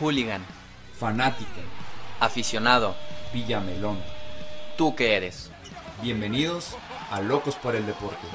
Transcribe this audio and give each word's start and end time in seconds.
Hooligan. 0.00 0.42
Fanática. 0.98 1.60
Aficionado. 2.20 2.96
Villamelón. 3.34 3.98
¿Tú 4.76 4.96
qué 4.96 5.14
eres? 5.14 5.50
Bienvenidos 6.02 6.74
a 7.10 7.20
Locos 7.20 7.54
por 7.56 7.76
el 7.76 7.84
Deporte. 7.84 8.26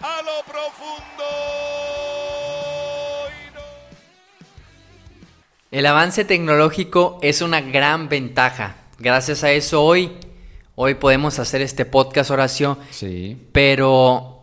A 0.00 0.22
lo 0.22 0.44
profundo. 0.44 1.24
El 5.72 5.86
avance 5.86 6.24
tecnológico 6.24 7.18
es 7.20 7.42
una 7.42 7.60
gran 7.60 8.08
ventaja. 8.08 8.76
Gracias 8.98 9.42
a 9.44 9.50
eso 9.50 9.84
hoy, 9.84 10.16
hoy 10.76 10.94
podemos 10.94 11.38
hacer 11.40 11.62
este 11.62 11.84
podcast, 11.84 12.30
Horacio. 12.30 12.78
Sí. 12.90 13.48
Pero 13.52 14.37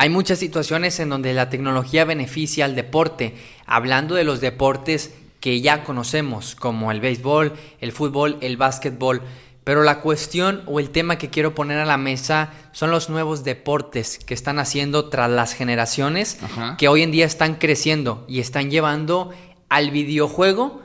hay 0.00 0.10
muchas 0.10 0.38
situaciones 0.38 1.00
en 1.00 1.08
donde 1.08 1.34
la 1.34 1.50
tecnología 1.50 2.04
beneficia 2.04 2.64
al 2.64 2.76
deporte. 2.76 3.34
Hablando 3.66 4.14
de 4.14 4.22
los 4.22 4.40
deportes 4.40 5.12
que 5.40 5.60
ya 5.60 5.82
conocemos, 5.82 6.54
como 6.54 6.92
el 6.92 7.00
béisbol, 7.00 7.52
el 7.80 7.90
fútbol, 7.90 8.38
el 8.40 8.56
básquetbol. 8.56 9.22
Pero 9.64 9.82
la 9.82 10.00
cuestión 10.00 10.62
o 10.66 10.78
el 10.78 10.90
tema 10.90 11.18
que 11.18 11.30
quiero 11.30 11.52
poner 11.52 11.78
a 11.78 11.84
la 11.84 11.96
mesa 11.96 12.52
son 12.70 12.92
los 12.92 13.10
nuevos 13.10 13.42
deportes 13.42 14.20
que 14.20 14.34
están 14.34 14.60
haciendo 14.60 15.08
tras 15.08 15.30
las 15.30 15.52
generaciones 15.52 16.38
Ajá. 16.44 16.76
que 16.78 16.86
hoy 16.86 17.02
en 17.02 17.10
día 17.10 17.26
están 17.26 17.56
creciendo 17.56 18.24
y 18.28 18.38
están 18.38 18.70
llevando 18.70 19.30
al 19.68 19.90
videojuego 19.90 20.80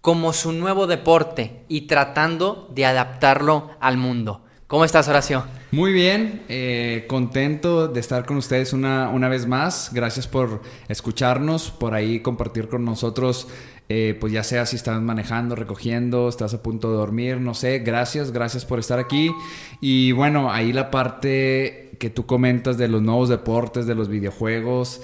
como 0.00 0.32
su 0.32 0.52
nuevo 0.52 0.86
deporte 0.86 1.64
y 1.68 1.82
tratando 1.82 2.70
de 2.74 2.86
adaptarlo 2.86 3.72
al 3.78 3.98
mundo. 3.98 4.40
¿Cómo 4.66 4.86
estás, 4.86 5.06
Horacio? 5.06 5.44
Muy 5.74 5.92
bien, 5.92 6.42
eh, 6.48 7.04
contento 7.08 7.88
de 7.88 7.98
estar 7.98 8.26
con 8.26 8.36
ustedes 8.36 8.72
una, 8.72 9.08
una 9.08 9.28
vez 9.28 9.48
más. 9.48 9.90
Gracias 9.92 10.28
por 10.28 10.62
escucharnos, 10.86 11.72
por 11.72 11.94
ahí 11.94 12.20
compartir 12.20 12.68
con 12.68 12.84
nosotros, 12.84 13.48
eh, 13.88 14.16
pues 14.20 14.32
ya 14.32 14.44
sea 14.44 14.66
si 14.66 14.76
estás 14.76 15.02
manejando, 15.02 15.56
recogiendo, 15.56 16.28
estás 16.28 16.54
a 16.54 16.62
punto 16.62 16.92
de 16.92 16.98
dormir, 16.98 17.40
no 17.40 17.54
sé. 17.54 17.80
Gracias, 17.80 18.30
gracias 18.30 18.64
por 18.64 18.78
estar 18.78 19.00
aquí. 19.00 19.32
Y 19.80 20.12
bueno, 20.12 20.52
ahí 20.52 20.72
la 20.72 20.92
parte 20.92 21.90
que 21.98 22.08
tú 22.08 22.24
comentas 22.24 22.78
de 22.78 22.86
los 22.86 23.02
nuevos 23.02 23.28
deportes, 23.28 23.84
de 23.88 23.96
los 23.96 24.08
videojuegos. 24.08 25.00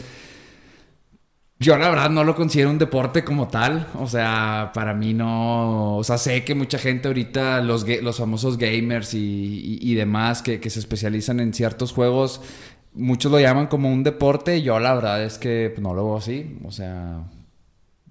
Yo 1.63 1.77
la 1.77 1.91
verdad 1.91 2.09
no 2.09 2.25
lo 2.25 2.35
considero 2.35 2.71
un 2.71 2.79
deporte 2.79 3.23
como 3.23 3.49
tal, 3.49 3.87
o 3.99 4.07
sea, 4.07 4.71
para 4.73 4.95
mí 4.95 5.13
no, 5.13 5.97
o 5.99 6.05
sea, 6.05 6.17
sé 6.17 6.43
que 6.43 6.55
mucha 6.55 6.79
gente 6.79 7.09
ahorita, 7.09 7.61
los, 7.61 7.87
los 8.03 8.17
famosos 8.17 8.57
gamers 8.57 9.13
y, 9.13 9.19
y- 9.19 9.79
y 9.93 9.95
demás 9.95 10.41
que, 10.41 10.59
que 10.59 10.71
se 10.71 10.79
especializan 10.81 11.39
en 11.39 11.53
ciertos 11.53 11.93
juegos, 11.93 12.41
muchos 12.95 13.31
lo 13.31 13.39
llaman 13.41 13.67
como 13.67 13.93
un 13.93 14.03
deporte, 14.05 14.63
yo 14.63 14.79
la 14.81 14.95
verdad 14.95 15.23
es 15.23 15.37
que 15.37 15.71
pues, 15.75 15.83
no 15.83 15.93
lo 15.93 16.03
veo 16.07 16.17
así, 16.17 16.57
o 16.65 16.71
sea, 16.73 17.25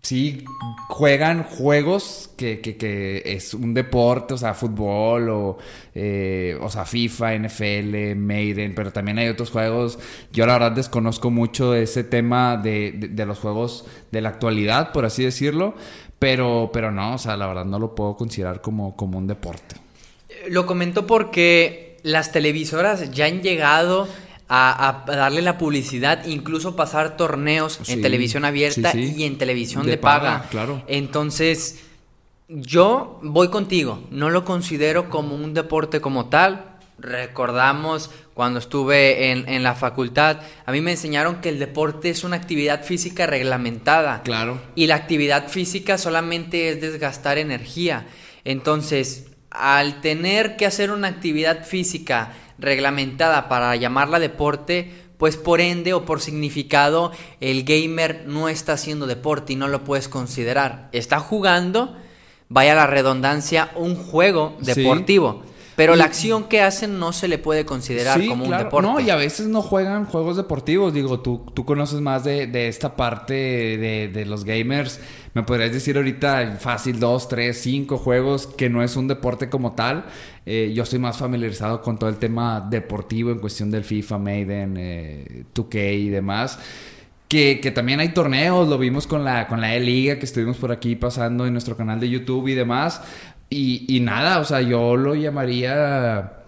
sí 0.01 0.45
juegan 0.87 1.43
juegos 1.43 2.29
que, 2.37 2.61
que- 2.61 2.77
que 2.77 3.21
es 3.25 3.53
un 3.53 3.73
deporte, 3.73 4.33
o 4.33 4.37
sea, 4.37 4.53
fútbol 4.53 5.29
o, 5.29 5.57
eh, 5.93 6.57
o 6.61 6.69
sea, 6.69 6.85
FIFA, 6.85 7.33
NFL, 7.35 8.15
Maiden, 8.15 8.73
pero 8.75 8.91
también 8.91 9.19
hay 9.19 9.27
otros 9.27 9.51
juegos. 9.51 9.99
Yo 10.31 10.45
la 10.45 10.53
verdad 10.53 10.71
desconozco 10.71 11.29
mucho 11.31 11.75
ese 11.75 12.03
tema 12.03 12.57
de, 12.57 12.93
de- 12.93 13.07
de 13.09 13.25
los 13.25 13.39
juegos 13.39 13.85
de 14.11 14.21
la 14.21 14.29
actualidad, 14.29 14.91
por 14.93 15.05
así 15.05 15.23
decirlo, 15.23 15.75
pero, 16.17 16.69
pero 16.73 16.91
no, 16.91 17.15
o 17.15 17.17
sea, 17.17 17.35
la 17.37 17.47
verdad 17.47 17.65
no 17.65 17.77
lo 17.79 17.93
puedo 17.95 18.15
considerar 18.15 18.61
como, 18.61 18.95
como 18.95 19.17
un 19.17 19.27
deporte. 19.27 19.75
Lo 20.49 20.65
comento 20.65 21.05
porque 21.05 21.97
las 22.03 22.31
televisoras 22.31 23.11
ya 23.11 23.25
han 23.25 23.41
llegado 23.41 24.07
a, 24.49 25.03
a 25.07 25.15
darle 25.15 25.43
la 25.43 25.57
publicidad, 25.59 26.25
incluso 26.25 26.75
pasar 26.75 27.15
torneos 27.15 27.79
en 27.87 28.01
televisión 28.01 28.45
abierta 28.45 28.91
sí, 28.91 29.09
sí. 29.09 29.21
y 29.21 29.23
en 29.23 29.37
televisión 29.37 29.85
De 29.85 29.91
de, 29.91 29.97
paga. 29.97 30.39
paga, 30.39 30.49
claro. 30.49 30.83
Entonces, 30.87 31.83
yo 32.47 33.19
voy 33.21 33.49
contigo, 33.49 34.03
no 34.09 34.31
lo 34.31 34.43
considero 34.43 35.09
como 35.09 35.35
un 35.35 35.53
deporte 35.53 36.01
como 36.01 36.29
tal. 36.29 36.65
Recordamos 36.97 38.09
cuando 38.33 38.59
estuve 38.59 39.31
en, 39.31 39.47
en 39.47 39.63
la 39.63 39.75
facultad, 39.75 40.39
a 40.65 40.71
mí 40.71 40.81
me 40.81 40.91
enseñaron 40.91 41.41
que 41.41 41.49
el 41.49 41.59
deporte 41.59 42.09
es 42.09 42.23
una 42.23 42.35
actividad 42.35 42.83
física 42.83 43.27
reglamentada. 43.27 44.23
Claro. 44.23 44.59
Y 44.75 44.87
la 44.87 44.95
actividad 44.95 45.47
física 45.47 45.97
solamente 45.97 46.69
es 46.69 46.81
desgastar 46.81 47.37
energía. 47.37 48.07
Entonces, 48.45 49.27
al 49.51 50.01
tener 50.01 50.57
que 50.57 50.65
hacer 50.65 50.91
una 50.91 51.07
actividad 51.07 51.65
física 51.65 52.33
reglamentada 52.59 53.49
para 53.49 53.75
llamarla 53.75 54.19
deporte, 54.19 54.91
pues 55.17 55.35
por 55.37 55.59
ende 55.61 55.93
o 55.93 56.05
por 56.05 56.21
significado, 56.21 57.11
el 57.41 57.63
gamer 57.63 58.23
no 58.27 58.47
está 58.49 58.73
haciendo 58.73 59.05
deporte 59.07 59.53
y 59.53 59.55
no 59.55 59.67
lo 59.67 59.83
puedes 59.83 60.07
considerar. 60.07 60.89
Está 60.93 61.19
jugando, 61.19 61.95
vaya 62.47 62.73
la 62.75 62.87
redundancia, 62.87 63.69
un 63.75 63.95
juego 63.95 64.57
Sí. 64.61 64.73
deportivo. 64.81 65.43
Pero 65.75 65.95
la 65.95 66.03
acción 66.03 66.43
que 66.45 66.61
hacen 66.61 66.99
no 66.99 67.13
se 67.13 67.29
le 67.29 67.37
puede 67.37 67.63
considerar 67.65 68.19
Sí, 68.19 68.27
como 68.27 68.43
claro. 68.45 68.63
un 68.63 68.67
deporte. 68.67 68.89
No, 68.89 68.99
y 68.99 69.09
a 69.11 69.15
veces 69.15 69.47
no 69.47 69.61
juegan 69.61 70.03
juegos 70.05 70.35
deportivos. 70.35 70.93
Digo, 70.93 71.21
tú, 71.21 71.45
tú 71.53 71.63
conoces 71.63 72.01
más 72.01 72.25
de, 72.25 72.47
de 72.47 72.67
esta 72.67 72.97
parte 72.97 73.33
de, 73.33 74.09
de 74.13 74.25
los 74.25 74.43
gamers. 74.43 74.99
Me 75.33 75.43
podrías 75.43 75.71
decir 75.71 75.95
ahorita 75.97 76.57
fácil 76.59 76.99
dos, 76.99 77.27
tres, 77.27 77.61
cinco 77.61 77.97
juegos 77.97 78.47
que 78.47 78.69
no 78.69 78.83
es 78.83 78.95
un 78.95 79.07
deporte 79.07 79.49
como 79.49 79.73
tal. 79.73 80.05
Eh, 80.45 80.71
yo 80.73 80.83
estoy 80.83 80.99
más 80.99 81.17
familiarizado 81.17 81.81
con 81.81 81.99
todo 81.99 82.09
el 82.09 82.17
tema 82.17 82.65
deportivo 82.67 83.31
en 83.31 83.39
cuestión 83.39 83.69
del 83.69 83.83
FIFA, 83.83 84.17
Maiden, 84.17 84.75
eh, 84.77 85.43
2K 85.53 85.93
y 85.93 86.09
demás. 86.09 86.59
Que, 87.27 87.59
que 87.61 87.69
también 87.69 87.99
hay 87.99 88.09
torneos, 88.09 88.67
lo 88.67 88.79
vimos 88.79 89.05
con 89.05 89.23
la, 89.23 89.47
con 89.47 89.61
la 89.61 89.75
E-Liga 89.75 90.17
que 90.17 90.25
estuvimos 90.25 90.57
por 90.57 90.71
aquí 90.71 90.95
pasando 90.95 91.45
en 91.45 91.53
nuestro 91.53 91.77
canal 91.77 91.99
de 91.99 92.09
YouTube 92.09 92.47
y 92.47 92.55
demás. 92.55 93.01
Y, 93.51 93.85
y 93.87 93.99
nada, 93.99 94.39
o 94.39 94.45
sea, 94.45 94.61
yo 94.61 94.95
lo 94.95 95.13
llamaría 95.13 96.38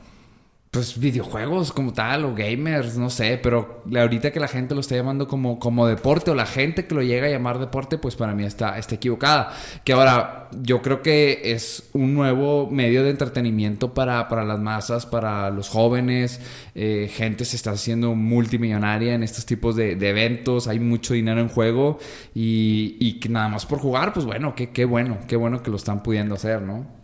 pues 0.71 0.97
videojuegos 0.97 1.73
como 1.73 1.91
tal 1.91 2.23
o 2.23 2.33
gamers, 2.33 2.97
no 2.97 3.09
sé, 3.09 3.37
pero 3.43 3.83
ahorita 3.93 4.31
que 4.31 4.39
la 4.39 4.47
gente 4.47 4.73
lo 4.73 4.79
está 4.79 4.95
llamando 4.95 5.27
como, 5.27 5.59
como 5.59 5.85
deporte 5.85 6.31
o 6.31 6.35
la 6.35 6.45
gente 6.45 6.87
que 6.87 6.95
lo 6.95 7.01
llega 7.01 7.27
a 7.27 7.29
llamar 7.29 7.59
deporte, 7.59 7.97
pues 7.97 8.15
para 8.15 8.33
mí 8.33 8.45
está, 8.45 8.77
está 8.77 8.95
equivocada. 8.95 9.53
Que 9.83 9.91
ahora 9.91 10.47
yo 10.63 10.81
creo 10.81 11.01
que 11.01 11.41
es 11.43 11.89
un 11.91 12.13
nuevo 12.13 12.69
medio 12.71 13.03
de 13.03 13.09
entretenimiento 13.09 13.93
para, 13.93 14.29
para 14.29 14.45
las 14.45 14.59
masas, 14.59 15.05
para 15.05 15.49
los 15.49 15.67
jóvenes, 15.67 16.39
eh, 16.73 17.11
gente 17.13 17.43
se 17.43 17.57
está 17.57 17.71
haciendo 17.71 18.15
multimillonaria 18.15 19.13
en 19.13 19.23
estos 19.23 19.45
tipos 19.45 19.75
de, 19.75 19.97
de 19.97 20.09
eventos, 20.09 20.69
hay 20.69 20.79
mucho 20.79 21.13
dinero 21.13 21.41
en 21.41 21.49
juego 21.49 21.99
y, 22.33 22.95
y 22.97 23.19
nada 23.27 23.49
más 23.49 23.65
por 23.65 23.79
jugar, 23.79 24.13
pues 24.13 24.25
bueno, 24.25 24.55
qué, 24.55 24.69
qué 24.69 24.85
bueno, 24.85 25.17
qué 25.27 25.35
bueno 25.35 25.61
que 25.61 25.69
lo 25.69 25.75
están 25.75 26.01
pudiendo 26.01 26.35
hacer, 26.35 26.61
¿no? 26.61 27.00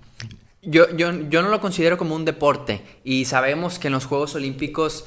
Yo, 0.69 0.93
yo, 0.95 1.11
yo 1.29 1.41
no 1.41 1.47
lo 1.47 1.61
considero 1.61 1.97
como 1.97 2.13
un 2.13 2.25
deporte 2.25 2.81
y 3.05 3.23
sabemos 3.23 3.79
que 3.79 3.87
en 3.87 3.93
los 3.93 4.05
Juegos 4.05 4.35
Olímpicos 4.35 5.05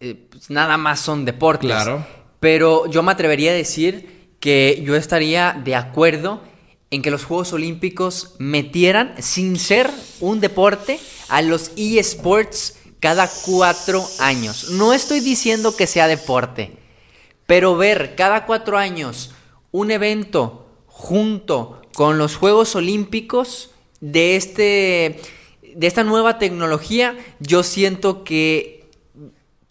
eh, 0.00 0.26
pues, 0.30 0.48
nada 0.50 0.78
más 0.78 1.00
son 1.00 1.26
deportes. 1.26 1.70
Claro. 1.70 2.06
Pero 2.40 2.86
yo 2.90 3.02
me 3.02 3.12
atrevería 3.12 3.50
a 3.50 3.54
decir 3.54 4.36
que 4.40 4.82
yo 4.84 4.96
estaría 4.96 5.60
de 5.64 5.74
acuerdo 5.74 6.40
en 6.90 7.02
que 7.02 7.10
los 7.10 7.24
Juegos 7.24 7.52
Olímpicos 7.52 8.36
metieran, 8.38 9.14
sin 9.18 9.58
ser 9.58 9.90
un 10.20 10.40
deporte, 10.40 10.98
a 11.28 11.42
los 11.42 11.72
eSports 11.76 12.78
cada 13.00 13.28
cuatro 13.44 14.06
años. 14.18 14.70
No 14.70 14.92
estoy 14.92 15.20
diciendo 15.20 15.76
que 15.76 15.86
sea 15.86 16.08
deporte, 16.08 16.76
pero 17.46 17.76
ver 17.76 18.14
cada 18.16 18.46
cuatro 18.46 18.78
años 18.78 19.32
un 19.72 19.90
evento 19.90 20.68
junto 20.86 21.82
con 21.92 22.18
los 22.18 22.36
Juegos 22.36 22.74
Olímpicos 22.76 23.70
de 24.00 24.36
este 24.36 25.20
de 25.76 25.86
esta 25.86 26.04
nueva 26.04 26.38
tecnología, 26.38 27.16
yo 27.38 27.62
siento 27.62 28.24
que 28.24 28.88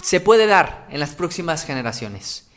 se 0.04 0.20
puede 0.20 0.46
dar 0.46 0.88
en 0.92 1.00
las 1.00 1.16
próximas 1.16 1.66
generaciones. 1.66 2.48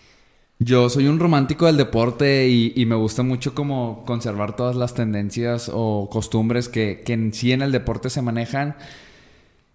Yo 0.58 0.90
soy 0.90 1.06
un 1.06 1.18
romántico 1.18 1.66
del 1.66 1.76
deporte 1.76 2.48
y, 2.48 2.84
me 2.84 2.96
gusta 2.96 3.22
mucho 3.22 3.54
como 3.54 4.04
conservar 4.04 4.56
todas 4.56 4.76
las 4.76 4.92
tendencias 4.92 5.70
o 5.72 6.08
costumbres 6.10 6.68
que, 6.68 7.02
que 7.06 7.12
en 7.12 7.32
sí 7.32 7.52
en 7.52 7.62
el 7.62 7.72
deporte 7.72 8.10
se 8.10 8.22
manejan. 8.22 8.76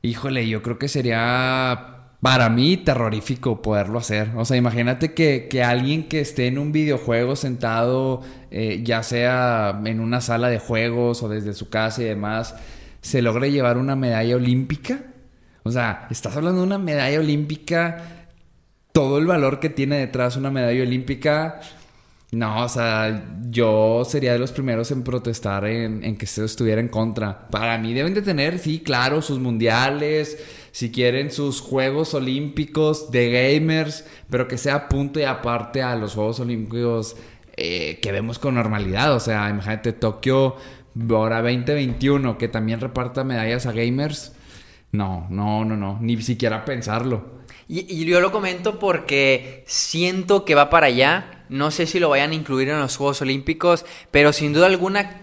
Híjole, 0.02 0.48
yo 0.48 0.62
creo 0.62 0.78
que 0.78 0.90
sería 0.90 1.93
para 2.24 2.48
mí 2.48 2.78
terrorífico 2.78 3.62
poderlo 3.62 4.00
hacer. 4.00 4.32
O 4.38 4.46
sea, 4.46 4.56
imagínate 4.56 5.14
que, 5.14 5.50
que 5.50 5.62
alguien 5.62 6.08
que 6.08 6.22
esté 6.22 6.48
en 6.48 6.58
un 6.58 6.72
videojuego 6.72 7.36
sentado, 7.36 8.22
eh, 8.50 8.80
ya 8.82 9.04
sea 9.04 9.82
en 9.84 10.00
una 10.00 10.22
sala 10.22 10.48
de 10.48 10.58
juegos 10.58 11.22
o 11.22 11.28
desde 11.28 11.54
su 11.54 11.70
casa 11.70 12.02
y 12.02 12.06
demás, 12.06 12.56
se 13.02 13.22
logre 13.22 13.52
llevar 13.52 13.78
una 13.78 13.98
medalla 13.98 14.38
olímpica. 14.38 15.04
O 15.64 15.72
sea, 15.72 16.08
estás 16.12 16.38
hablando 16.38 16.62
de 16.62 16.68
una 16.68 16.78
medalla 16.78 17.20
olímpica 17.20 18.30
todo 18.94 19.18
el 19.18 19.26
valor 19.26 19.60
que 19.60 19.70
tiene 19.70 19.98
detrás 19.98 20.38
una 20.38 20.50
medalla 20.50 20.82
olímpica. 20.82 21.60
No, 22.32 22.64
o 22.64 22.70
sea, 22.70 23.36
yo 23.50 24.04
sería 24.06 24.32
de 24.32 24.40
los 24.40 24.54
primeros 24.54 24.92
en 24.92 25.04
protestar 25.04 25.66
en, 25.66 26.02
en 26.06 26.16
que 26.16 26.24
esto 26.24 26.46
estuviera 26.46 26.80
en 26.80 26.88
contra. 26.88 27.50
Para 27.50 27.78
mí 27.78 27.94
deben 27.94 28.14
de 28.14 28.22
tener, 28.22 28.60
sí, 28.60 28.80
claro, 28.80 29.22
sus 29.22 29.40
mundiales, 29.40 30.38
si 30.74 30.92
quieren 30.92 31.32
sus 31.32 31.62
Juegos 31.62 32.16
Olímpicos 32.16 33.12
de 33.12 33.32
gamers, 33.32 34.06
pero 34.32 34.48
que 34.48 34.58
sea 34.58 34.90
punto 34.90 35.20
y 35.20 35.24
aparte 35.24 35.84
a 35.84 35.96
los 35.96 36.16
Juegos 36.16 36.40
Olímpicos 36.40 37.16
eh, 37.56 38.00
que 38.02 38.12
vemos 38.12 38.40
con 38.40 38.56
normalidad. 38.56 39.14
O 39.14 39.20
sea, 39.20 39.52
imagínate 39.52 39.94
Tokio 39.94 40.56
ahora 41.12 41.44
2021 41.44 42.40
que 42.40 42.48
también 42.48 42.80
reparta 42.80 43.24
medallas 43.24 43.68
a 43.68 43.72
gamers. 43.72 44.34
No, 44.92 45.28
no, 45.30 45.64
no, 45.64 45.78
no, 45.78 46.00
ni 46.02 46.20
siquiera 46.24 46.66
pensarlo. 46.66 47.44
Y, 47.68 47.82
y, 47.88 48.06
yo 48.06 48.20
lo 48.20 48.32
comento 48.32 48.80
porque 48.80 49.64
siento 49.68 50.44
que 50.44 50.56
va 50.56 50.72
para 50.72 50.88
allá. 50.88 51.46
No 51.50 51.70
sé 51.70 51.86
si 51.86 52.00
lo 52.00 52.10
vayan 52.10 52.32
a 52.32 52.36
incluir 52.36 52.70
en 52.70 52.80
los 52.80 52.98
Juegos 52.98 53.22
Olímpicos, 53.22 53.86
pero 54.10 54.34
sin 54.34 54.54
duda 54.54 54.66
alguna 54.66 55.23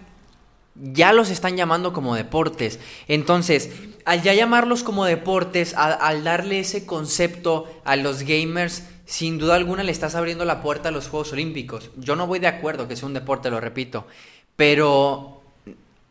ya 0.80 1.12
los 1.12 1.30
están 1.30 1.56
llamando 1.56 1.92
como 1.92 2.14
deportes. 2.14 2.78
Entonces, 3.08 3.70
al 4.04 4.22
ya 4.22 4.34
llamarlos 4.34 4.82
como 4.82 5.04
deportes, 5.04 5.74
al, 5.74 6.24
darle 6.24 6.60
ese 6.60 6.86
concepto 6.86 7.66
a 7.84 7.96
los 7.96 8.22
gamers, 8.22 8.84
sin 9.04 9.38
duda 9.38 9.56
alguna 9.56 9.82
le 9.82 9.92
estás 9.92 10.14
abriendo 10.14 10.44
la 10.44 10.62
puerta 10.62 10.88
a 10.88 10.92
los 10.92 11.08
Juegos 11.08 11.32
Olímpicos. 11.32 11.90
Yo 11.96 12.16
no 12.16 12.26
voy 12.26 12.38
de 12.38 12.46
acuerdo 12.46 12.88
que 12.88 12.96
sea 12.96 13.06
un 13.06 13.14
deporte, 13.14 13.50
lo 13.50 13.60
repito, 13.60 14.06
pero 14.56 15.39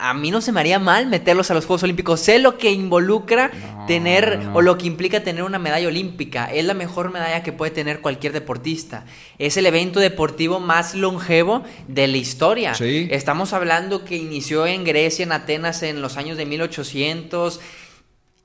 a 0.01 0.13
mí 0.13 0.31
no 0.31 0.40
se 0.40 0.54
me 0.54 0.62
haría 0.62 0.80
mal 0.80 1.07
meterlos 1.07 1.51
a 1.51 1.54
los 1.54 1.66
Juegos 1.66 1.84
Olímpicos. 1.84 2.22
Sé 2.22 2.40
lo 2.40 2.57
que 2.57 2.72
involucra 2.72 3.51
tener 3.86 4.40
o 4.54 4.62
lo 4.62 4.78
que 4.78 4.88
implica 4.88 5.24
tener 5.24 5.44
una 5.44 5.60
medalla 5.60 5.90
olímpica. 5.90 6.46
Es 6.46 6.63
la 6.63 6.74
mejor 6.74 7.12
medalla 7.12 7.44
que 7.44 7.51
puede 7.51 7.72
tener 7.72 8.00
cualquier 8.00 8.31
deportista. 8.31 9.06
Es 9.40 9.57
el 9.57 9.66
evento 9.66 10.00
deportivo 10.00 10.62
más 10.62 10.96
longevo 10.96 11.63
de 11.90 12.07
la 12.07 12.16
historia. 12.16 12.72
Estamos 12.80 13.51
hablando 13.51 14.06
que 14.06 14.16
inició 14.16 14.66
en 14.66 14.86
Grecia, 14.86 15.24
en 15.24 15.34
Atenas, 15.34 15.84
en 15.84 16.01
los 16.01 16.16
años 16.16 16.38
de 16.38 16.46
1800. 16.46 17.60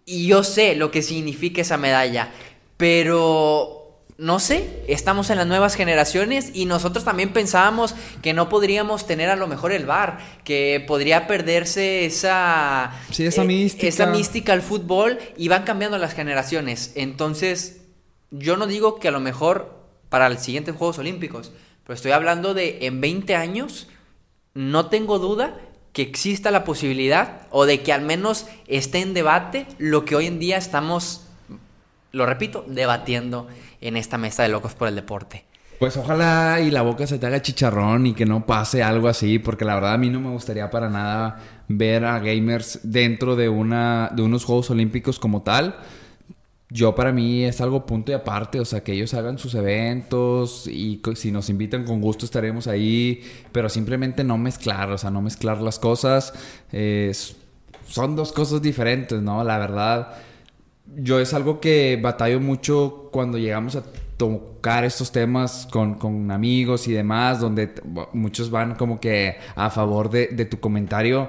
Y 0.07 0.27
yo 0.27 0.43
sé 0.43 0.75
lo 0.75 0.91
que 0.91 1.03
significa 1.03 1.63
esa 1.63 1.77
medalla. 1.77 2.31
Pero 2.77 3.84
no 4.17 4.39
sé, 4.39 4.85
estamos 4.87 5.31
en 5.31 5.39
las 5.39 5.47
nuevas 5.47 5.75
generaciones 5.75 6.53
y 6.55 6.67
nosotros 6.67 7.05
también 7.05 7.33
pensábamos 7.33 7.97
que 8.23 8.33
no 8.33 8.49
podríamos 8.49 9.07
tener 9.07 9.29
a 9.29 9.37
lo 9.37 9.49
mejor 9.49 9.73
el 9.73 9.87
bar, 9.87 10.19
que 10.45 10.85
podría 10.87 11.27
perderse 11.27 12.05
esa, 12.05 12.93
esa, 13.11 13.43
eh, 13.43 13.47
mística. 13.47 13.87
esa 13.89 14.07
mística 14.07 14.53
al 14.53 14.63
fútbol 14.63 15.19
y 15.37 15.49
van 15.49 15.65
cambiando 15.65 15.99
las 15.99 16.15
generaciones. 16.15 16.93
Entonces, 16.95 17.81
yo 18.31 18.57
no 18.57 18.69
digo 18.69 19.01
que 19.01 19.09
a 19.09 19.11
lo 19.11 19.21
mejor 19.21 19.83
para 20.11 20.29
los 20.29 20.43
siguientes 20.43 20.77
Juegos 20.77 20.99
Olímpicos, 20.99 21.53
pero 21.83 21.95
estoy 21.95 22.13
hablando 22.13 22.55
de 22.55 22.79
en 22.83 23.01
20 23.01 23.35
años, 23.35 23.89
no 24.55 24.87
tengo 24.87 25.19
duda 25.19 25.59
que 25.93 26.03
exista 26.03 26.53
la 26.53 26.63
posibilidad 26.63 27.49
o 27.51 27.67
de 27.67 27.83
que 27.83 27.93
al 27.93 28.03
menos 28.03 28.47
esté 28.69 29.01
en 29.01 29.13
debate 29.13 29.67
lo 29.79 30.05
que 30.05 30.15
hoy 30.15 30.27
en 30.27 30.39
día 30.39 30.57
estamos, 30.57 31.27
lo 32.13 32.27
repito, 32.27 32.65
debatiendo 32.69 33.49
en 33.85 33.97
esta 33.97 34.19
mesa 34.19 34.43
de 34.43 34.49
locos 34.49 34.75
por 34.75 34.89
el 34.89 34.97
deporte. 34.97 35.45
Pues 35.79 35.97
ojalá 35.97 36.61
y 36.61 36.71
la 36.71 36.83
boca 36.83 37.07
se 37.07 37.19
te 37.19 37.27
haga 37.27 37.43
chicharrón 37.43 38.07
y 38.07 38.15
que 38.15 38.27
no 38.27 38.47
pase 38.47 38.83
algo 38.83 39.09
así, 39.09 39.39
porque 39.39 39.65
la 39.65 39.75
verdad 39.75 39.95
a 39.95 39.99
mí 39.99 40.09
no 40.09 40.21
me 40.21 40.31
gustaría 40.31 40.71
para 40.71 40.89
nada 40.89 41.41
ver 41.69 42.05
a 42.05 42.19
gamers 42.21 42.81
dentro 42.85 43.37
de, 43.37 43.49
una, 43.49 44.11
de 44.15 44.23
unos 44.23 44.45
Juegos 44.45 44.71
Olímpicos 44.71 45.19
como 45.19 45.43
tal. 45.43 45.77
Yo 46.71 46.95
para 46.95 47.13
mí 47.13 47.45
es 47.45 47.61
algo 47.61 47.87
punto 47.87 48.13
y 48.13 48.15
aparte, 48.15 48.61
o 48.61 48.65
sea, 48.65 48.83
que 48.83 48.93
ellos 48.93 49.15
hagan 49.15 49.39
sus 49.39 49.55
eventos 49.55 50.67
y 50.67 51.03
si 51.17 51.31
nos 51.31 51.51
invitan 51.51 51.85
con 51.85 52.01
gusto 52.01 52.25
estaremos 52.25 52.67
ahí, 52.67 53.23
pero 53.53 53.69
simplemente 53.69 54.25
no 54.25 54.39
mezclar, 54.39 54.91
o 54.91 54.99
sea, 54.99 55.11
no 55.11 55.21
mezclar 55.23 55.61
las 55.61 55.79
cosas. 55.79 56.33
son 57.87 58.17
dos 58.17 58.33
cosas 58.33 58.63
diferentes, 58.63 59.21
¿no? 59.21 59.45
La 59.45 59.59
verdad 59.59 60.15
yo 60.87 61.21
es 61.21 61.35
algo 61.35 61.61
que 61.61 61.99
batallo 62.01 62.41
mucho 62.41 63.09
cuando 63.11 63.39
llegamos 63.39 63.77
a 63.77 63.83
tocar 64.17 64.85
estos 64.85 65.11
temas 65.11 65.67
con, 65.71 66.31
amigos 66.31 66.87
y 66.89 66.93
demás, 66.93 67.41
donde 67.41 67.75
muchos 68.13 68.51
van 68.51 68.75
como 68.75 69.01
que 69.01 69.37
a 69.57 69.71
favor 69.71 70.11
de, 70.11 70.29
de, 70.29 70.45
tu 70.45 70.61
comentario. 70.61 71.29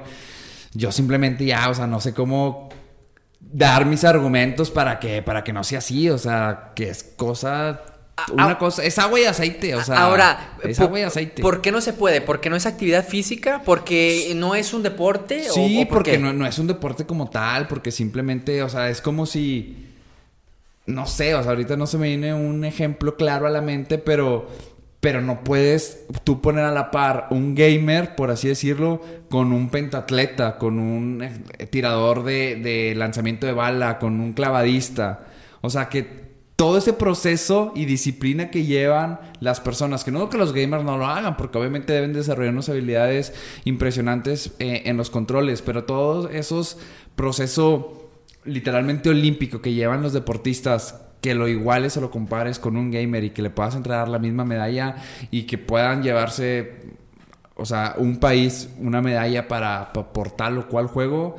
Yo 0.74 0.92
simplemente 0.92 1.46
ya, 1.46 1.69
o 1.69 1.74
sea, 1.74 1.88
no 1.88 2.00
sé 2.00 2.13
cómo 2.13 2.69
dar 3.40 3.86
mis 3.86 4.04
argumentos 4.04 4.72
para 4.72 5.00
que, 5.00 5.22
para 5.22 5.44
que 5.44 5.54
no 5.54 5.63
sea 5.63 5.80
así, 5.80 6.10
o 6.10 6.18
sea, 6.18 6.74
que 6.75 6.90
es 6.90 7.04
cosa 7.04 7.94
una 8.31 8.57
cosa, 8.57 8.83
es 8.83 8.97
agua 8.97 9.19
y 9.19 9.25
aceite, 9.25 9.75
o 9.75 9.83
sea. 9.83 10.03
Ahora, 10.03 10.57
es 10.63 10.79
agua 10.79 11.00
y 11.00 11.03
aceite. 11.03 11.41
¿Por 11.41 11.62
qué 11.62 11.71
no 11.71 11.81
se 11.81 11.94
puede? 11.94 12.21
¿Porque 12.21 12.50
no 12.50 12.56
es 12.56 12.65
actividad 12.65 13.06
física? 13.06 13.62
¿Porque 13.65 14.31
no 14.35 14.56
es 14.56 14.73
un 14.73 14.83
deporte? 14.83 15.44
Sí, 15.44 15.85
porque 15.89 16.17
no, 16.17 16.31
no, 16.31 16.45
es 16.45 16.57
un 16.57 16.67
deporte 16.67 17.06
como 17.06 17.29
tal, 17.29 17.67
porque 17.67 17.91
simplemente, 17.91 18.63
o 18.63 18.69
sea, 18.69 18.89
es 18.89 19.01
como 19.01 19.25
si. 19.25 19.89
No 20.85 21.07
sé, 21.07 21.35
o 21.35 21.41
sea, 21.41 21.51
ahorita 21.51 21.75
no 21.75 21.88
se 21.88 21.97
me 21.97 22.07
viene 22.07 22.33
un 22.33 22.63
ejemplo 22.63 23.15
claro 23.15 23.47
a 23.47 23.50
la 23.50 23.62
mente, 23.62 23.97
pero. 23.97 24.47
Pero 25.01 25.21
no 25.21 25.44
puedes 25.44 26.06
tú 26.23 26.41
poner 26.41 26.65
a 26.65 26.71
la 26.71 26.89
par 26.89 27.27
un 27.29 27.53
gamer, 27.53 28.15
por 28.15 28.31
así 28.31 28.47
decirlo, 28.47 29.03
con 29.29 29.53
un 29.53 29.69
pentatleta, 29.69 30.57
con 30.57 30.79
un 30.79 31.21
eh, 31.21 31.67
tirador 31.67 32.23
de, 32.23 32.56
de 32.56 32.95
lanzamiento 32.95 33.45
de 33.45 33.53
bala, 33.53 34.00
con 34.00 34.19
un 34.19 34.33
clavadista. 34.33 35.27
O 35.62 35.69
sea, 35.69 35.89
que 35.89 36.25
todo 36.56 36.78
ese 36.78 36.94
proceso 36.94 37.74
y 37.75 37.86
disciplina 37.86 38.50
que 38.50 38.63
llevan 38.63 39.19
las 39.42 39.60
personas, 39.60 40.04
que 40.06 40.12
no 40.12 40.30
que 40.30 40.38
los 40.38 40.54
gamers 40.54 40.84
no 40.84 40.98
lo 40.98 41.06
hagan, 41.06 41.36
porque 41.36 41.57
obviamente 41.57 41.92
deben 41.92 42.13
desarrollar 42.13 42.54
unas 42.54 42.69
habilidades 42.69 43.34
impresionantes 43.66 44.54
eh, 44.60 44.84
en 44.86 44.96
los 44.96 45.10
controles, 45.10 45.62
pero 45.62 45.84
todos 45.84 46.31
esos 46.31 46.78
procesos 47.16 47.86
literalmente 48.46 49.10
olímpico 49.10 49.62
que 49.62 49.74
llevan 49.74 50.02
los 50.02 50.13
deportistas, 50.13 51.02
que 51.19 51.36
lo 51.36 51.48
iguales 51.48 51.98
o 51.98 52.02
lo 52.02 52.12
compares 52.12 52.60
con 52.60 52.78
un 52.78 52.92
gamer 52.92 53.24
y 53.25 53.30
que 53.31 53.42
le 53.42 53.50
puedas 53.50 53.75
entregar 53.75 54.08
la 54.08 54.19
misma 54.19 54.46
medalla 54.46 54.96
y 55.31 55.44
que 55.44 55.58
puedan 55.58 56.04
llevarse, 56.04 56.74
o 57.56 57.66
sea, 57.66 57.96
un 57.98 58.19
país 58.19 58.69
una 58.80 59.01
medalla 59.01 59.48
para, 59.48 59.92
para 59.92 60.13
por 60.13 60.31
tal 60.31 60.60
o 60.60 60.68
cual 60.68 60.88
juego 60.88 61.38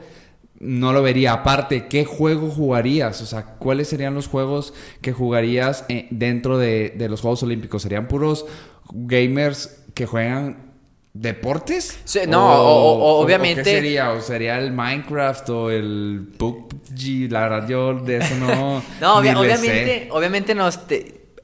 no 0.61 0.93
lo 0.93 1.03
vería. 1.03 1.33
Aparte, 1.33 1.87
¿qué 1.87 2.05
juego 2.05 2.51
jugarías? 2.51 3.21
O 3.23 3.27
sea, 3.27 3.45
¿cuáles 3.59 3.89
serían 3.89 4.15
los 4.15 4.29
juegos 4.29 4.75
que 5.01 5.13
jugarías 5.13 5.85
eh, 5.89 6.07
dentro 6.11 6.59
de, 6.59 6.95
los 7.09 7.21
Juegos 7.21 7.43
Olímpicos? 7.43 7.83
¿Serían 7.83 8.09
puros 8.09 8.47
gamers 8.93 9.83
que 9.95 10.07
juegan 10.07 10.75
deportes? 11.13 11.99
no, 12.29 12.45
obviamente. 12.47 13.63
¿Qué 13.63 13.71
sería? 13.71 14.13
¿O 14.13 14.21
sería 14.21 14.59
el 14.59 14.73
Minecraft 14.73 15.49
o 15.51 15.71
el 15.71 16.29
PUBG? 16.37 17.31
La 17.31 17.49
verdad, 17.49 17.69
yo 17.69 17.95
de 17.95 18.19
eso 18.19 18.35
no. 18.37 18.83
no, 19.01 19.17
obviamente, 19.19 20.09
obviamente 20.11 20.55
nos 20.55 20.81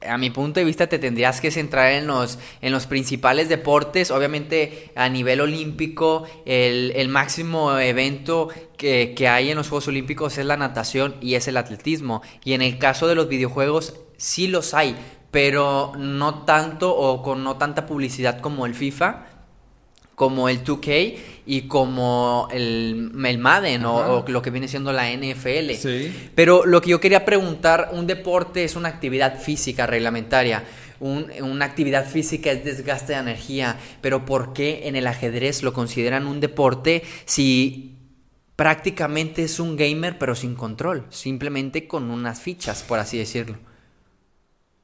a 0.07 0.17
mi 0.17 0.29
punto 0.29 0.59
de 0.59 0.65
vista 0.65 0.87
te 0.87 0.99
tendrías 0.99 1.41
que 1.41 1.51
centrar 1.51 1.91
en 1.93 2.07
los, 2.07 2.39
en 2.61 2.71
los 2.71 2.87
principales 2.87 3.49
deportes. 3.49 4.11
Obviamente 4.11 4.91
a 4.95 5.09
nivel 5.09 5.41
olímpico 5.41 6.25
el, 6.45 7.09
máximo 7.09 7.77
evento 7.77 8.49
que, 8.77 9.13
que, 9.15 9.27
hay 9.27 9.51
en 9.51 9.57
los 9.57 9.69
Juegos 9.69 9.87
Olímpicos 9.87 10.37
es 10.37 10.45
la 10.45 10.57
natación 10.57 11.15
y 11.21 11.35
es 11.35 11.47
el 11.47 11.57
atletismo. 11.57 12.21
Y 12.43 12.53
en 12.53 12.61
el 12.61 12.77
caso 12.77 13.07
de 13.07 13.15
los 13.15 13.27
videojuegos 13.27 13.95
sí 14.17 14.47
los 14.47 14.73
hay, 14.73 14.95
pero 15.31 15.93
no 15.97 16.43
tanto 16.45 16.95
o 16.95 17.21
con 17.21 17.43
no 17.43 17.57
tanta 17.57 17.85
publicidad 17.85 18.39
como 18.39 18.65
el 18.65 18.75
FIFA 18.75 19.32
como 20.15 20.49
el 20.49 20.63
2K 20.63 21.15
y 21.45 21.61
como 21.63 22.47
el, 22.51 23.11
el 23.25 23.37
Madden 23.37 23.85
o, 23.85 24.23
lo 24.27 24.41
que 24.41 24.49
viene 24.49 24.67
siendo 24.67 24.93
la 24.93 25.11
NFL. 25.11 25.71
Pero 26.35 26.65
lo 26.65 26.81
que 26.81 26.91
yo 26.91 26.99
quería 26.99 27.25
preguntar, 27.25 27.89
un 27.93 28.07
deporte 28.07 28.63
es 28.63 28.75
una 28.75 28.89
actividad 28.89 29.39
física 29.39 29.87
reglamentaria. 29.87 30.63
una 30.99 31.65
actividad 31.65 32.07
física 32.07 32.51
es 32.51 32.63
desgaste 32.63 33.13
de 33.13 33.19
energía, 33.19 33.77
pero 34.01 34.25
¿por 34.25 34.53
qué 34.53 34.87
en 34.87 34.95
el 34.95 35.07
ajedrez 35.07 35.63
lo 35.63 35.73
consideran 35.73 36.27
un 36.27 36.39
deporte 36.39 37.03
si 37.25 37.97
prácticamente 38.55 39.43
es 39.43 39.59
un 39.59 39.75
gamer 39.75 40.17
pero 40.19 40.35
sin 40.35 40.55
control, 40.55 41.05
simplemente 41.09 41.87
con 41.87 42.11
unas 42.11 42.39
fichas, 42.39 42.83
por 42.83 42.99
así 42.99 43.17
decirlo? 43.17 43.57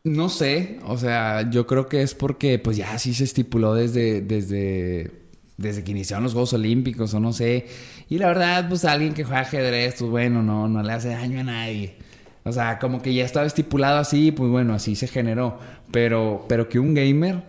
No 0.04 0.30
sé, 0.30 0.80
o 0.86 0.98
sea, 0.98 1.50
yo 1.50 1.68
creo 1.68 1.88
que 1.88 2.02
es 2.02 2.16
porque 2.16 2.58
pues 2.58 2.78
ya 2.78 2.94
así 2.94 3.14
se 3.14 3.26
estipuló 3.26 3.74
desde, 3.74 4.22
desde, 4.22 5.12
desde 5.60 5.84
que 5.84 5.92
iniciaron 5.92 6.24
los 6.24 6.34
Juegos 6.34 6.54
Olímpicos 6.54 7.14
o 7.14 7.20
no 7.20 7.34
sé. 7.34 7.68
Y 8.08 8.18
la 8.18 8.28
verdad, 8.28 8.68
pues 8.70 8.86
alguien 8.86 9.14
que 9.14 9.26
juega 9.26 9.42
ajedrez, 9.42 9.96
pues 10.00 10.10
bueno, 10.10 10.42
no, 10.42 10.68
no 10.68 10.82
le 10.82 10.94
hace 10.94 11.10
daño 11.10 11.42
a 11.42 11.44
nadie. 11.44 11.98
O 12.46 12.52
sea, 12.52 12.80
como 12.80 13.02
que 13.02 13.14
ya 13.14 13.26
estaba 13.26 13.46
estipulado 13.46 14.00
así, 14.00 14.32
pues 14.32 14.50
bueno, 14.50 14.74
así 14.74 14.96
se 14.96 15.08
generó. 15.08 15.60
Pero, 15.92 16.46
pero 16.48 16.70
que 16.70 16.80
un 16.80 16.94
gamer, 16.94 17.44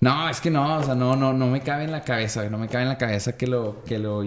no, 0.00 0.28
es 0.28 0.40
que 0.40 0.50
no, 0.50 0.78
o 0.78 0.82
sea, 0.82 0.96
no, 0.96 1.14
no, 1.14 1.32
no 1.32 1.46
me 1.46 1.60
cabe 1.60 1.84
en 1.84 1.92
la 1.92 2.02
cabeza, 2.02 2.48
no 2.50 2.58
me 2.58 2.68
cabe 2.68 2.82
en 2.82 2.88
la 2.88 2.98
cabeza 2.98 3.36
que 3.36 3.46
lo, 3.46 3.84
que 3.84 3.98
lo 4.00 4.24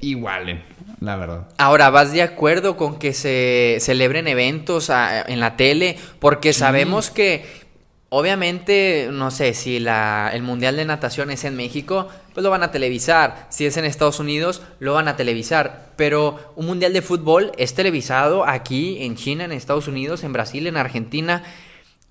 igualen, 0.00 0.62
la 1.00 1.16
verdad. 1.16 1.48
Ahora, 1.58 1.90
¿vas 1.90 2.12
de 2.12 2.22
acuerdo 2.22 2.76
con 2.76 2.98
que 2.98 3.12
se 3.12 3.76
celebren 3.80 4.26
eventos 4.28 4.90
en 5.26 5.40
la 5.40 5.56
tele? 5.56 5.98
Porque 6.18 6.54
sabemos 6.54 7.10
que, 7.10 7.44
obviamente, 8.10 9.08
no 9.10 9.30
sé, 9.30 9.54
si 9.54 9.78
la, 9.78 10.30
el 10.34 10.42
Mundial 10.42 10.76
de 10.76 10.84
Natación 10.84 11.30
es 11.30 11.44
en 11.44 11.56
México, 11.56 12.08
pues 12.34 12.44
lo 12.44 12.50
van 12.50 12.62
a 12.62 12.70
televisar. 12.70 13.46
Si 13.48 13.64
es 13.64 13.76
en 13.76 13.86
Estados 13.86 14.20
Unidos, 14.20 14.62
lo 14.78 14.92
van 14.92 15.08
a 15.08 15.16
televisar. 15.16 15.92
Pero 15.96 16.52
un 16.56 16.66
Mundial 16.66 16.92
de 16.92 17.02
Fútbol 17.02 17.52
es 17.56 17.74
televisado 17.74 18.46
aquí, 18.46 18.98
en 19.02 19.16
China, 19.16 19.44
en 19.44 19.52
Estados 19.52 19.88
Unidos, 19.88 20.22
en 20.24 20.32
Brasil, 20.32 20.66
en 20.66 20.76
Argentina. 20.76 21.42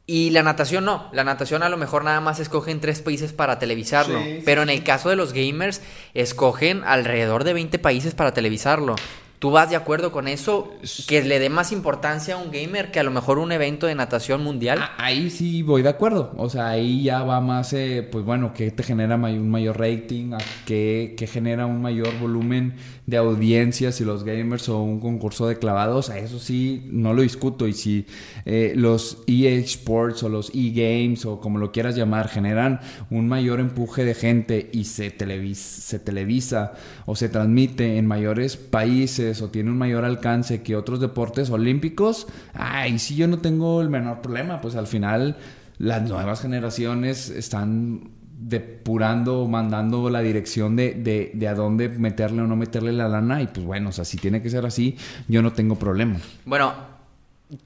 Y 0.08 0.32
la 0.32 0.42
natación 0.42 0.86
no, 0.86 1.08
la 1.14 1.24
natación 1.24 1.62
a 1.62 1.70
lo 1.70 1.78
mejor 1.78 2.04
nada 2.04 2.20
más 2.20 2.40
escogen 2.40 2.80
tres 2.80 3.02
países 3.02 3.32
para 3.32 3.60
televisarlo, 3.60 4.20
Sí, 4.20 4.42
pero 4.44 4.64
en 4.64 4.70
el 4.70 4.84
caso 4.84 5.10
de 5.10 5.16
los 5.16 5.34
gamers 5.34 5.84
escogen 6.16 6.82
alrededor 6.84 7.44
de 7.44 7.54
20 7.54 7.78
países 7.78 8.16
para 8.16 8.34
televisarlo. 8.34 8.96
¿Tú 9.40 9.52
vas 9.52 9.70
de 9.70 9.78
acuerdo 9.78 10.12
con 10.12 10.28
eso? 10.28 10.74
Que 11.08 11.24
le 11.24 11.40
dé 11.40 11.50
más 11.50 11.72
importancia 11.72 12.36
a 12.36 12.38
un 12.38 12.52
gamer 12.52 12.92
que 12.92 13.00
a 13.00 13.04
lo 13.04 13.12
mejor 13.12 13.40
un 13.40 13.54
evento 13.54 13.88
de 13.88 13.96
natación 13.96 14.44
mundial. 14.44 14.80
Ah, 14.82 14.92
Ahí 14.98 15.30
sí 15.30 15.64
voy 15.64 15.82
de 15.82 15.88
acuerdo. 15.88 16.34
O 16.36 16.50
sea, 16.50 16.68
ahí 16.68 17.04
ya 17.04 17.24
va 17.24 17.40
más, 17.40 17.72
eh, 17.72 18.06
pues 18.12 18.26
bueno, 18.26 18.54
que 18.54 18.70
te 18.72 18.84
genera 18.84 19.16
un 19.16 19.50
mayor 19.50 19.80
rating, 19.80 20.34
a 20.34 20.40
que, 20.66 21.16
que 21.18 21.26
genera 21.26 21.66
un 21.66 21.82
mayor 21.82 22.20
volumen 22.20 22.76
de 23.10 23.18
audiencias 23.18 23.96
si 23.96 24.06
los 24.06 24.24
gamers 24.24 24.70
o 24.70 24.82
un 24.84 25.00
concurso 25.00 25.48
de 25.48 25.58
clavados. 25.58 26.10
A 26.10 26.20
eso 26.20 26.40
sí, 26.40 26.88
no 26.92 27.14
lo 27.14 27.22
discuto. 27.24 27.68
Y 27.68 27.74
si 27.74 28.06
eh, 28.46 28.74
los 28.76 29.24
EA 29.28 29.52
Sports 29.60 30.24
o 30.24 30.30
los 30.30 30.52
E-Games 30.54 31.26
o 31.26 31.40
como 31.40 31.58
lo 31.58 31.72
quieras 31.72 31.96
llamar 31.96 32.28
generan 32.28 32.80
un 33.10 33.28
mayor 33.28 33.60
empuje 33.60 34.06
de 34.06 34.14
gente 34.14 34.70
y 34.72 34.84
se, 34.86 35.16
televis- 35.18 35.56
se 35.56 36.00
televisa 36.00 36.74
o 37.06 37.16
se 37.16 37.30
transmite 37.30 37.98
en 37.98 38.06
mayores 38.06 38.58
países 38.58 39.42
o 39.42 39.50
tiene 39.50 39.72
un 39.72 39.78
mayor 39.78 40.06
alcance 40.06 40.62
que 40.62 40.76
otros 40.76 41.00
deportes 41.00 41.50
olímpicos, 41.50 42.28
ay, 42.54 43.00
sí 43.00 43.16
yo 43.16 43.28
no 43.28 43.40
tengo 43.40 43.82
el 43.82 43.90
menor 43.90 44.22
problema, 44.22 44.62
pues 44.62 44.76
al 44.76 44.88
final 44.88 45.38
las 45.78 46.08
nuevas 46.10 46.42
generaciones 46.42 47.30
están 47.30 48.12
depurando, 48.42 49.48
mandando 49.48 50.10
la 50.10 50.22
dirección 50.22 50.78
de, 50.78 50.94
de, 50.94 51.32
de 51.34 51.48
a 51.48 51.56
dónde 51.56 51.90
meterle 51.90 52.42
o 52.42 52.48
no 52.48 52.56
meterle 52.56 52.94
la 52.94 53.10
lana 53.10 53.42
y 53.42 53.48
pues 53.48 53.66
bueno, 53.66 53.90
o 53.90 53.92
sea, 53.92 54.06
si 54.06 54.18
tiene 54.18 54.42
que 54.42 54.50
ser 54.50 54.66
así, 54.66 54.98
yo 55.28 55.42
no 55.42 55.52
tengo 55.52 55.76
problema. 55.76 56.20
Bueno, 56.46 56.74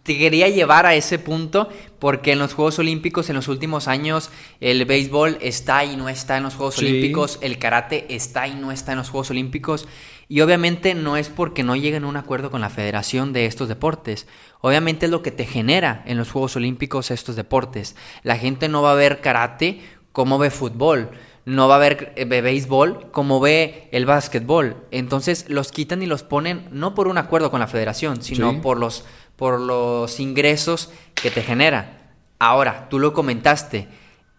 te 0.02 0.18
quería 0.18 0.48
llevar 0.50 0.86
a 0.86 0.96
ese 0.96 1.20
punto 1.20 1.70
porque 2.00 2.32
en 2.32 2.40
los 2.40 2.54
Juegos 2.54 2.80
Olímpicos 2.80 3.30
en 3.30 3.36
los 3.36 3.50
últimos 3.50 3.88
años 3.88 4.32
el 4.62 4.84
béisbol 4.86 5.38
está 5.42 5.86
y 5.86 5.96
no 5.96 6.10
está 6.10 6.38
en 6.38 6.44
los 6.44 6.56
Juegos 6.56 6.76
Sí. 6.76 6.86
Olímpicos, 6.86 7.38
el 7.42 7.60
karate 7.60 8.16
está 8.16 8.48
y 8.48 8.56
no 8.56 8.72
está 8.72 8.94
en 8.94 8.98
los 8.98 9.10
Juegos 9.10 9.30
Olímpicos 9.30 9.88
y 10.28 10.42
obviamente 10.42 10.96
no 10.96 11.18
es 11.18 11.30
porque 11.30 11.64
no 11.64 11.76
lleguen 11.76 12.06
a 12.06 12.08
un 12.08 12.18
acuerdo 12.18 12.50
con 12.50 12.62
la 12.62 12.70
federación 12.70 13.34
de 13.34 13.46
estos 13.46 13.68
deportes, 13.68 14.26
obviamente 14.62 15.06
es 15.06 15.12
lo 15.12 15.22
que 15.22 15.32
te 15.32 15.46
genera 15.46 16.02
en 16.08 16.18
los 16.18 16.32
Juegos 16.32 16.56
Olímpicos 16.56 17.12
estos 17.12 17.36
deportes. 17.36 17.96
La 18.24 18.38
gente 18.38 18.70
no 18.70 18.82
va 18.82 18.94
a 18.94 18.96
ver 18.96 19.22
karate 19.22 19.82
como 20.14 20.38
ve 20.38 20.50
fútbol. 20.50 21.10
No 21.46 21.68
va 21.68 21.76
a 21.76 21.80
ver 21.80 22.14
eh, 22.16 22.24
ve 22.24 22.42
béisbol 22.42 23.12
como 23.12 23.42
ve 23.42 23.90
el 23.92 24.06
básquetbol. 24.06 24.78
Entonces 24.92 25.50
los 25.50 25.74
quitan 25.74 26.02
y 26.02 26.06
los 26.06 26.24
ponen 26.24 26.70
no 26.72 26.96
por 26.96 27.10
un 27.10 27.18
acuerdo 27.18 27.52
con 27.52 27.60
la 27.60 27.68
federación, 27.68 28.24
sino 28.24 28.52
Sí. 28.52 28.60
por 28.62 28.78
los, 28.80 29.04
por 29.36 29.60
los 29.60 30.22
ingresos 30.22 30.90
que 31.16 31.30
te 31.32 31.42
genera. 31.44 32.14
Ahora, 32.40 32.88
tú 32.90 32.98
lo 33.00 33.12
comentaste, 33.14 33.90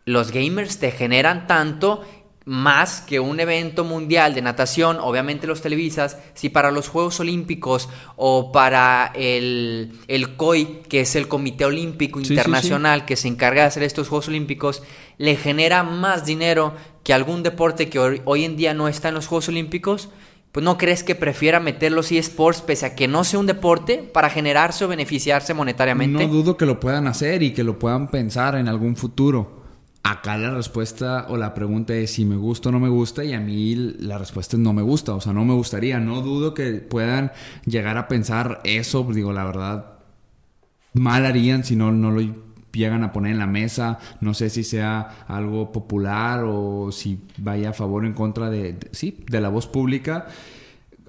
los 0.06 0.30
gamers 0.30 0.78
te 0.78 0.90
generan 0.90 1.46
tanto 1.46 2.02
más 2.46 3.00
que 3.00 3.20
un 3.20 3.40
evento 3.40 3.84
mundial 3.84 4.34
de 4.34 4.42
natación, 4.42 4.98
obviamente 5.00 5.46
los 5.46 5.62
televisas, 5.62 6.18
si 6.34 6.50
para 6.50 6.70
los 6.70 6.88
Juegos 6.88 7.18
Olímpicos 7.20 7.88
o 8.16 8.52
para 8.52 9.12
el, 9.14 9.92
el 10.08 10.36
COI, 10.36 10.82
que 10.88 11.00
es 11.00 11.16
el 11.16 11.26
Comité 11.26 11.64
Olímpico 11.64 12.18
Sí, 12.18 12.26
sí, 12.26 12.28
sí. 12.28 12.34
Internacional 12.34 13.06
que 13.06 13.16
se 13.16 13.28
encarga 13.28 13.62
de 13.62 13.68
hacer 13.68 13.82
estos 13.82 14.08
Juegos 14.08 14.28
Olímpicos, 14.28 14.82
le 15.16 15.36
genera 15.36 15.82
más 15.84 16.26
dinero 16.26 16.74
que 17.02 17.14
algún 17.14 17.42
deporte 17.42 17.88
que 17.88 17.98
hoy, 17.98 18.20
hoy 18.24 18.44
en 18.44 18.56
día 18.56 18.74
no 18.74 18.88
está 18.88 19.08
en 19.08 19.14
los 19.14 19.26
Juegos 19.26 19.48
Olímpicos, 19.48 20.10
pues 20.52 20.62
no 20.62 20.78
crees 20.78 21.02
que 21.02 21.14
prefiera 21.14 21.60
meter 21.60 21.92
los 21.92 22.12
eSports 22.12 22.60
pese 22.60 22.86
a 22.86 22.94
que 22.94 23.08
no 23.08 23.24
sea 23.24 23.40
un 23.40 23.46
deporte 23.46 23.98
para 23.98 24.30
generarse 24.30 24.84
o 24.84 24.88
beneficiarse 24.88 25.52
monetariamente? 25.54 26.26
No 26.26 26.32
dudo 26.32 26.56
que 26.56 26.66
lo 26.66 26.78
puedan 26.78 27.08
hacer 27.08 27.42
y 27.42 27.52
que 27.52 27.64
lo 27.64 27.78
puedan 27.78 28.08
pensar 28.08 28.54
en 28.54 28.68
algún 28.68 28.96
futuro. 28.96 29.63
Acá 30.06 30.36
la 30.36 30.50
respuesta 30.50 31.26
o 31.30 31.38
la 31.38 31.54
pregunta 31.54 31.94
es 31.94 32.10
si 32.12 32.26
me 32.26 32.36
gusta 32.36 32.68
o 32.68 32.72
no 32.72 32.78
me 32.78 32.90
gusta 32.90 33.24
y 33.24 33.32
a 33.32 33.40
mí 33.40 33.74
la 33.74 34.18
respuesta 34.18 34.54
es 34.56 34.60
no 34.60 34.74
me 34.74 34.82
gusta, 34.82 35.14
o 35.14 35.20
sea, 35.20 35.32
no 35.32 35.46
me 35.46 35.54
gustaría. 35.54 35.98
No 35.98 36.20
dudo 36.20 36.52
que 36.52 36.72
puedan 36.74 37.32
llegar 37.64 37.96
a 37.96 38.06
pensar 38.06 38.60
eso, 38.64 39.02
digo, 39.14 39.32
la 39.32 39.44
verdad, 39.44 39.94
mal 40.92 41.24
harían 41.26 41.64
si 41.64 41.74
no, 41.74 41.90
no 41.90 42.10
lo 42.10 42.20
llegan 42.72 43.02
a 43.02 43.12
poner 43.12 43.32
en 43.32 43.38
la 43.38 43.46
mesa. 43.46 43.98
No 44.20 44.34
sé 44.34 44.50
si 44.50 44.62
sea 44.62 45.24
algo 45.26 45.72
popular 45.72 46.44
o 46.46 46.92
si 46.92 47.20
vaya 47.38 47.70
a 47.70 47.72
favor 47.72 48.04
o 48.04 48.06
en 48.06 48.12
contra 48.12 48.50
de, 48.50 48.74
de- 48.74 48.88
sí, 48.92 49.24
de 49.30 49.40
la 49.40 49.48
voz 49.48 49.66
pública. 49.66 50.26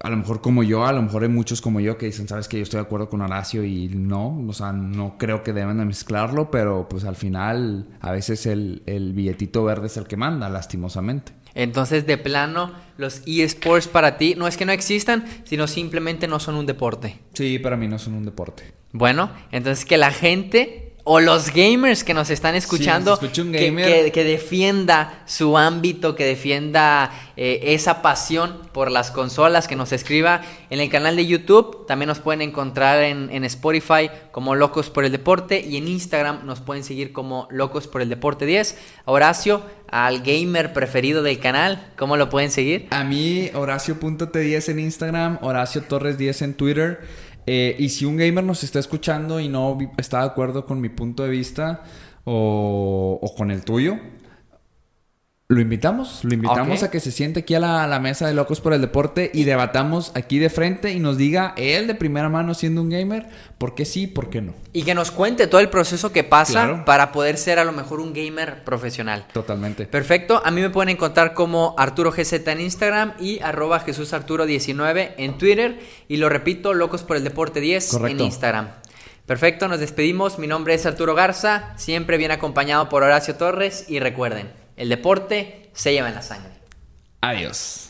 A 0.02 0.10
lo 0.10 0.16
mejor 0.16 0.40
como 0.40 0.62
yo, 0.62 0.84
a 0.84 0.92
lo 0.92 1.02
mejor 1.02 1.22
hay 1.22 1.28
muchos 1.28 1.60
como 1.60 1.80
yo 1.80 1.96
que 1.96 2.06
dicen, 2.06 2.28
sabes 2.28 2.48
que 2.48 2.58
yo 2.58 2.62
estoy 2.62 2.78
de 2.78 2.86
acuerdo 2.86 3.08
con 3.08 3.22
Horacio 3.22 3.64
y 3.64 3.88
no, 3.88 4.44
o 4.46 4.52
sea, 4.52 4.72
no 4.72 5.16
creo 5.18 5.42
que 5.42 5.52
deben 5.52 5.78
de 5.78 5.84
mezclarlo, 5.84 6.50
pero 6.50 6.88
pues 6.88 7.04
al 7.04 7.16
final 7.16 7.88
a 8.00 8.12
veces 8.12 8.46
el, 8.46 8.82
el 8.86 9.14
billetito 9.14 9.64
verde 9.64 9.86
es 9.86 9.96
el 9.96 10.06
que 10.06 10.16
manda, 10.16 10.48
lastimosamente. 10.48 11.32
Entonces, 11.54 12.06
de 12.06 12.18
plano, 12.18 12.74
los 12.98 13.22
eSports 13.26 13.88
para 13.88 14.18
ti 14.18 14.34
no 14.36 14.46
es 14.46 14.58
que 14.58 14.66
no 14.66 14.72
existan, 14.72 15.24
sino 15.44 15.66
simplemente 15.66 16.28
no 16.28 16.38
son 16.38 16.56
un 16.56 16.66
deporte. 16.66 17.18
Sí, 17.32 17.58
para 17.58 17.78
mí 17.78 17.88
no 17.88 17.98
son 17.98 18.12
un 18.12 18.26
deporte. 18.26 18.74
Bueno, 18.92 19.30
entonces 19.50 19.86
que 19.86 19.96
la 19.96 20.12
gente 20.12 20.85
o 21.08 21.20
los 21.20 21.52
gamers 21.52 22.02
que 22.02 22.14
nos 22.14 22.30
están 22.30 22.56
escuchando, 22.56 23.16
un 23.22 23.52
que- 23.52 23.66
gamer. 23.66 24.04
Que, 24.06 24.10
que 24.12 24.24
defienda 24.24 25.22
su 25.24 25.56
ámbito, 25.56 26.16
que 26.16 26.24
defienda 26.24 27.12
eh, 27.36 27.60
esa 27.62 28.02
pasión 28.02 28.62
por 28.72 28.90
las 28.90 29.12
consolas, 29.12 29.68
que 29.68 29.76
nos 29.76 29.92
escriba 29.92 30.42
en 30.68 30.80
el 30.80 30.90
canal 30.90 31.14
de 31.14 31.24
YouTube. 31.24 31.86
También 31.86 32.08
nos 32.08 32.18
pueden 32.18 32.42
encontrar 32.42 33.04
en, 33.04 33.30
en 33.30 33.44
Spotify 33.44 34.10
como 34.32 34.56
Locos 34.56 34.90
por 34.90 35.04
el 35.04 35.12
Deporte 35.12 35.60
y 35.60 35.76
en 35.76 35.86
Instagram 35.86 36.44
nos 36.44 36.58
pueden 36.60 36.82
seguir 36.82 37.12
como 37.12 37.46
Locos 37.52 37.86
por 37.86 38.02
el 38.02 38.08
Deporte 38.08 38.44
10. 38.44 38.76
Horacio, 39.04 39.62
al 39.88 40.22
gamer 40.24 40.72
preferido 40.72 41.22
del 41.22 41.38
canal, 41.38 41.86
¿cómo 41.96 42.16
lo 42.16 42.28
pueden 42.28 42.50
seguir? 42.50 42.88
A 42.90 43.04
mí, 43.04 43.48
Horacio.t10 43.54 44.68
en 44.70 44.80
Instagram, 44.80 45.38
Horacio 45.40 45.82
Torres 45.82 46.18
10 46.18 46.42
en 46.42 46.54
Twitter. 46.54 47.25
Eh, 47.46 47.76
y 47.78 47.88
si 47.90 48.04
un 48.04 48.16
gamer 48.16 48.44
nos 48.44 48.64
está 48.64 48.78
escuchando 48.78 49.40
y 49.40 49.48
no 49.48 49.78
está 49.96 50.20
de 50.20 50.26
acuerdo 50.26 50.66
con 50.66 50.80
mi 50.80 50.88
punto 50.88 51.22
de 51.22 51.30
vista 51.30 51.84
o 52.24 53.32
con 53.36 53.52
el 53.52 53.64
tuyo, 53.64 53.98
lo 55.48 55.60
invitamos. 55.60 56.24
Lo 56.24 56.34
invitamos 56.34 56.82
a 56.82 56.90
que 56.90 56.98
se 56.98 57.12
siente 57.12 57.40
aquí 57.40 57.54
a 57.54 57.60
la, 57.60 57.84
a 57.84 57.86
la 57.86 58.00
mesa 58.00 58.26
de 58.26 58.34
Locos 58.34 58.60
por 58.60 58.72
el 58.72 58.80
Deporte 58.80 59.30
y 59.32 59.44
debatamos 59.44 60.10
aquí 60.16 60.40
de 60.40 60.50
frente 60.50 60.90
y 60.92 60.98
nos 60.98 61.16
diga 61.18 61.54
él 61.56 61.86
de 61.86 61.94
primera 61.94 62.28
mano 62.28 62.52
siendo 62.52 62.82
un 62.82 62.90
gamer, 62.90 63.26
por 63.56 63.76
qué 63.76 63.84
sí, 63.84 64.08
por 64.08 64.28
qué 64.28 64.42
no. 64.42 64.54
Y 64.72 64.82
que 64.82 64.96
nos 64.96 65.12
cuente 65.12 65.46
todo 65.46 65.60
el 65.60 65.68
proceso 65.70 66.10
que 66.10 66.24
pasa 66.24 66.64
Claro. 66.66 66.84
para 66.84 67.12
poder 67.12 67.38
ser 67.38 67.60
a 67.60 67.64
lo 67.64 67.70
mejor 67.70 68.00
un 68.00 68.12
gamer 68.12 68.64
profesional. 68.64 69.24
Totalmente. 69.32 69.86
Perfecto, 69.86 70.42
a 70.44 70.50
mí 70.50 70.60
me 70.60 70.70
pueden 70.70 70.88
encontrar 70.88 71.32
como 71.32 71.76
Arturo 71.78 72.10
GZ 72.10 72.32
en 72.48 72.60
Instagram 72.60 73.12
y 73.20 73.38
arroba 73.40 73.78
Jesús 73.78 74.12
Arturo 74.14 74.46
19 74.46 75.14
en 75.16 75.38
Twitter 75.38 75.78
y 76.08 76.16
lo 76.16 76.28
repito, 76.28 76.74
Locos 76.74 77.04
por 77.04 77.16
el 77.16 77.22
Deporte 77.22 77.60
10 77.60 77.88
Correcto. 77.92 78.18
en 78.18 78.26
Instagram. 78.26 78.68
Perfecto, 79.26 79.68
nos 79.68 79.78
despedimos, 79.78 80.40
mi 80.40 80.48
nombre 80.48 80.74
es 80.74 80.86
Arturo 80.86 81.14
Garza, 81.14 81.72
siempre 81.76 82.16
bien 82.16 82.32
acompañado 82.32 82.88
por 82.88 83.04
Horacio 83.04 83.36
Torres 83.36 83.84
y 83.88 84.00
recuerden, 84.00 84.48
el 84.76 84.88
deporte 84.88 85.70
se 85.72 85.92
lleva 85.92 86.08
en 86.08 86.14
la 86.14 86.22
sangre. 86.22 86.52
Adiós. 87.20 87.85